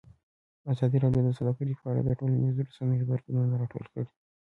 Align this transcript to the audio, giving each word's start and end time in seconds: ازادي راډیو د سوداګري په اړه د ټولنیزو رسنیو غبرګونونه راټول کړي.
ازادي 0.71 0.97
راډیو 1.03 1.25
د 1.25 1.29
سوداګري 1.37 1.73
په 1.79 1.85
اړه 1.91 2.01
د 2.03 2.09
ټولنیزو 2.19 2.65
رسنیو 2.67 2.99
غبرګونونه 3.01 3.53
راټول 3.61 3.85
کړي. 3.93 4.07